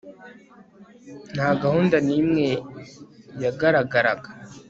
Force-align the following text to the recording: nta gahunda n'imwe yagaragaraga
nta 1.33 1.49
gahunda 1.61 1.97
n'imwe 2.07 2.47
yagaragaraga 3.43 4.29